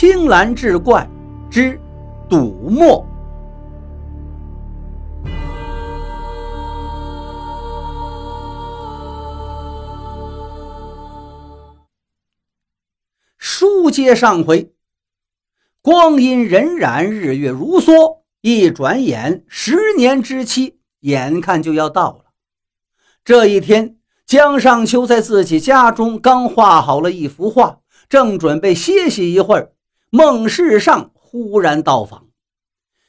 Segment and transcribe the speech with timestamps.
[0.00, 1.04] 青蓝志怪
[1.50, 1.76] 之
[2.30, 3.04] 赌墨。
[13.38, 14.72] 书接上回，
[15.82, 22.26] 光阴荏苒，日月如梭，一转眼，十年之期眼看就要到了。
[23.24, 29.72] 这一天，江上秋在自己家中刚画好了一幅画，正准备歇息一会儿，
[30.10, 32.28] 孟世上忽然到访。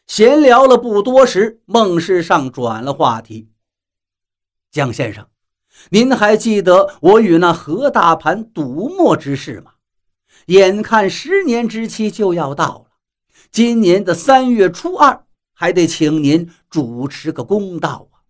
[0.06, 3.52] 闲聊了不多时，孟世上转了话题
[4.72, 5.28] ：“江先生，
[5.92, 9.74] 您还记得我与那何大盘赌墨之事吗？”
[10.48, 12.86] 眼看十年之期就要到了，
[13.52, 18.26] 今年的三月初二，还得请您主持个公道啊！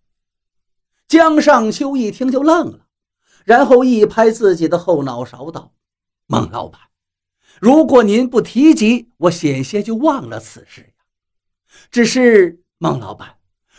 [1.08, 2.86] 江上秋一听就愣了，
[3.44, 5.72] 然后一拍自己的后脑勺道
[6.28, 6.78] ：“孟老板，
[7.60, 11.04] 如果您不提及，我险些就忘了此事呀。
[11.90, 13.36] 只是孟老板，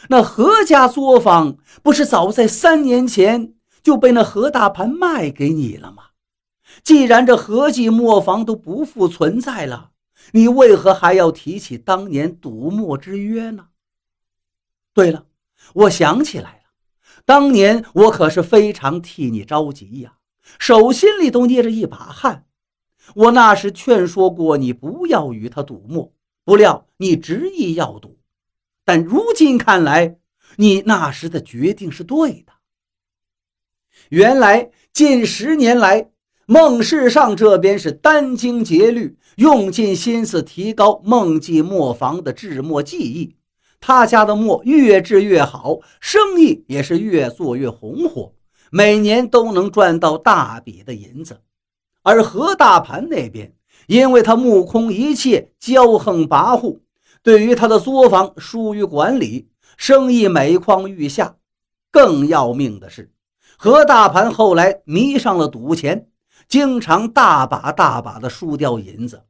[0.10, 6.04] 那何家作坊不是早在三年前就被那何大盘卖给你了吗？”
[6.84, 9.92] 既然这何记磨坊都不复存在了，
[10.34, 13.70] 你为何还要提起当年赌墨之约呢？
[14.94, 15.26] 对了，
[15.74, 16.64] 我想起来了，
[17.26, 20.18] 当年我可是非常替你着急呀，
[20.60, 22.46] 手心里都捏着一把汗。
[23.16, 26.12] 我那时劝说过你不要与他赌墨，
[26.44, 28.18] 不料你执意要赌。
[28.86, 30.18] 但如今看来，
[30.58, 32.54] 你那时的决定是对的。
[34.10, 36.10] 原来近十年来。
[36.48, 43.38] 孟世上这边是殚精竭虑，用尽心思提高孟记磨坊的制墨技艺。
[43.80, 48.34] 他家的墨越制越好，生意也是越做越红火，
[48.70, 51.40] 每年都能赚到大笔的银子。
[52.04, 53.54] 而何大盘那边，
[53.88, 56.80] 因为他目空一切，骄横跋扈，
[57.22, 61.36] 对于他的作坊疏于管理，生意每况愈下。
[61.92, 63.12] 更要命的是，
[63.58, 66.08] 何大盘后来迷上了赌钱。
[66.48, 69.24] 经常大把大把的输掉银子。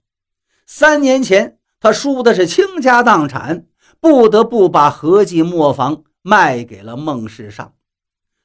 [0.65, 3.65] 三年前，他输的是倾家荡产，
[3.99, 7.73] 不得不把何记磨坊卖给了孟世上。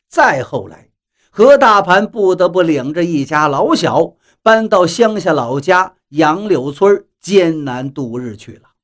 [0.09, 0.91] 再后来，
[1.31, 8.75] 何大盘不得不领着一家老小搬到乡下老家杨柳村艰难度日去了。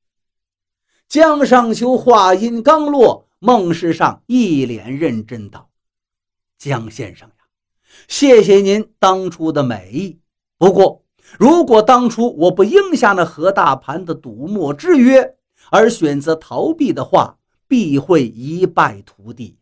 [1.07, 5.69] 江上修话音刚落，孟世上一脸认真道
[6.59, 7.45] ：“江先生呀。”
[8.09, 10.19] 谢谢您当初的美意，
[10.57, 11.05] 不过
[11.39, 15.37] 如果当初我不应下那何大盘的赌墨之约，
[15.71, 17.37] 而选择逃避的话，
[17.69, 19.57] 必会一败涂地。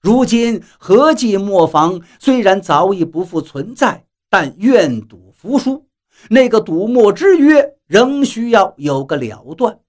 [0.00, 5.88] 如今何记磨坊虽然早已不复存在，但愿赌服输，
[6.30, 9.80] 那个赌墨之约仍需要有个了断。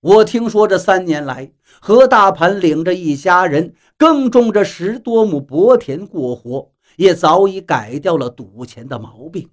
[0.00, 6.72] 我听说这三年来，何大盘领着一家人耕种着十多亩薄田过活。
[6.96, 9.48] 也早已改掉了赌钱的毛病。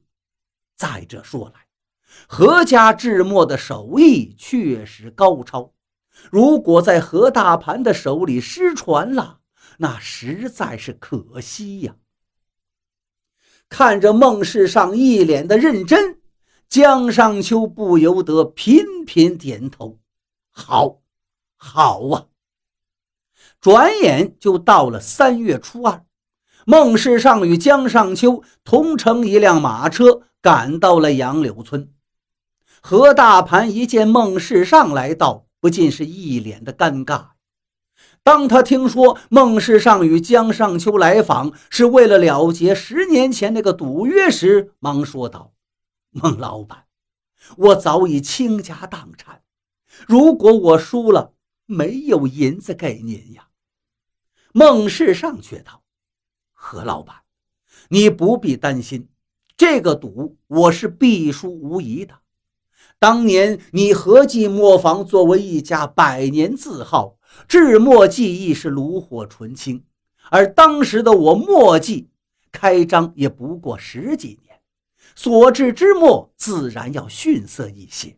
[0.76, 1.62] 再者说来，
[2.28, 5.72] 何家制墨的手艺确实高超，
[6.30, 9.40] 如果在何大盘的手里失传了，
[9.78, 11.96] 那实在是可惜呀。
[13.70, 16.20] 看着孟世上一脸的认真，
[16.70, 20.00] 江上秋不由得频频点头
[20.52, 21.02] ：“好，
[21.58, 22.26] 好啊！”
[23.60, 26.06] 转眼就到了三月初二。
[26.66, 31.94] 孟世上与江上秋同乘一辆马车赶到了杨柳村。
[32.82, 37.37] 何大盘一见孟世上来到，不禁是一脸的尴尬。
[38.28, 45.54] 当他听说孟世上与江上秋来访是为了了结十年前那个赌约时，忙说道
[46.12, 46.88] ：“孟老板，
[47.56, 49.44] 我早已倾家荡产，
[50.06, 51.32] 如果我输了，
[51.68, 53.48] 没有银子给您呀。”
[54.52, 55.84] 孟世上却道。
[56.52, 57.16] 何老板，
[57.88, 59.08] 你不必担心，
[59.56, 62.16] 这个赌我是必输无疑的。
[63.00, 67.17] 当年你何记磨坊作为一家百年字号，
[67.48, 69.84] 制墨技艺是炉火纯青，
[70.32, 72.10] 而当时的我墨迹
[72.52, 74.60] 开张也不过十几年，
[75.16, 78.18] 所制之墨自然要逊色一些，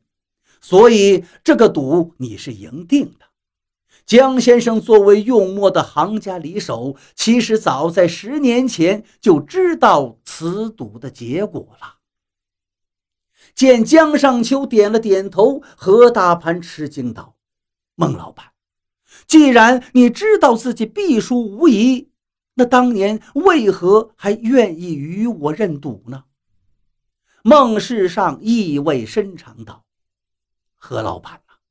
[0.61, 3.25] 所以这个赌你是赢定的。
[4.05, 11.97] 江先生作为用墨的行家里手，其实早在十年前就知道此赌的结果了。
[13.53, 17.35] 见江上秋点了点头，何大盘吃惊道
[17.93, 18.48] ：“孟老板，
[19.29, 22.09] 既然你知道自己必输无疑，
[22.55, 26.23] 那当年为何还愿意与我认赌呢？”
[27.43, 29.85] 孟世上意味深长道
[30.75, 31.61] ：“何老板啊，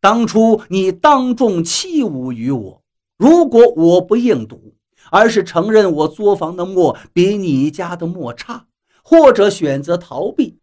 [0.00, 2.82] 当初你当众欺侮于我，
[3.16, 4.74] 如果我不应赌，
[5.10, 8.66] 而是承认我作坊的墨比你家的墨差，
[9.02, 10.58] 或者选择逃避，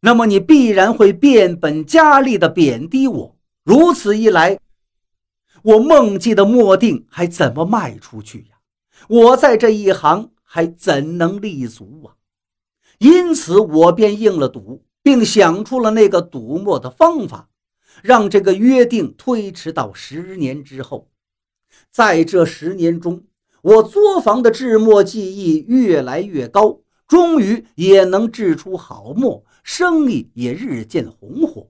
[0.00, 3.36] 那么你必然会变本加厉地贬低我。
[3.64, 4.58] 如此一来，
[5.68, 8.56] 我孟记的墨锭还怎么卖出去呀？
[9.06, 12.16] 我在这一行还怎能立足啊？
[12.98, 17.50] 因此，我便应了赌，并想出了那个赌墨的方法，
[18.02, 21.10] 让这个约定推迟到十年之后。
[21.90, 23.24] 在这十年中，
[23.60, 31.68] 我作坊的制墨技艺越来越高，终于也能制出好墨，生意也日渐红火。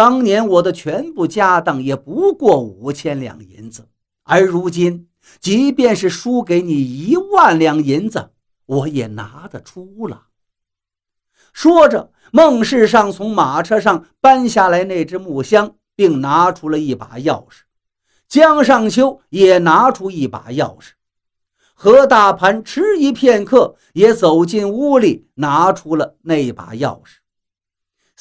[0.00, 3.86] 当年我的全部家当也不过五千两银子，
[4.22, 5.10] 而如今，
[5.40, 8.30] 即便是输给你一万两银子，
[8.64, 10.28] 我也拿得出了。
[11.52, 17.64] 说着，孟世上从马车上搬下来那只木箱，并拿出了一把钥匙。
[18.26, 20.92] 江上秋也拿出一把钥匙。
[21.74, 27.19] 何大盘迟疑片刻，也走进屋里，拿出了那把钥匙。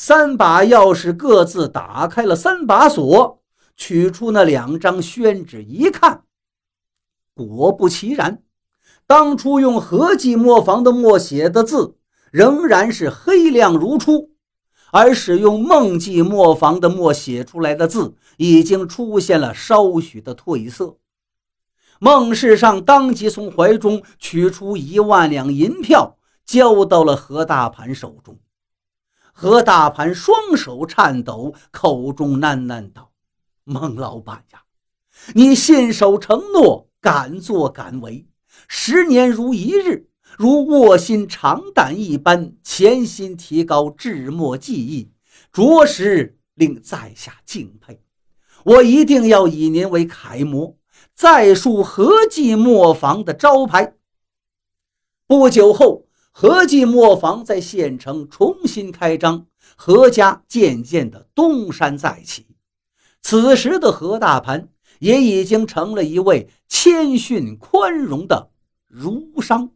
[0.01, 3.41] 三把钥匙各自打开了三把锁，
[3.75, 6.23] 取出那两张宣纸一看，
[7.35, 8.41] 果不其然，
[9.05, 11.97] 当初用合记磨坊的墨写的字
[12.31, 14.31] 仍然是黑亮如初，
[14.93, 20.95] 而使用梦记磨坊的墨写出来的字已经出现了稍许的褪色。
[21.99, 28.39] 孟世上当即从怀中取出一万两银票，交到了何大盘手中。
[29.41, 33.13] 何大盘双手颤抖，口中喃喃道
[33.63, 34.63] ：“孟老板呀，
[35.33, 38.27] 你信守承诺，敢作敢为，
[38.67, 45.13] 十年如一日，如卧薪尝胆一般，潜心提高制墨技艺，
[45.53, 48.01] 着实令在下敬佩。
[48.65, 50.75] 我一定要以您为楷模，
[51.13, 53.95] 再树合记墨坊的招牌。”
[55.25, 56.08] 不久后。
[56.31, 62.47] 何记磨坊在县城重新开张，何家渐渐的东山再起。
[63.21, 68.51] 此时的何大盘也已经成了一位谦逊宽容的
[68.87, 69.71] 儒商。